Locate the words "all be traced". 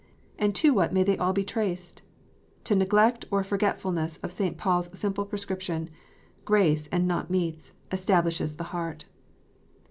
1.19-2.01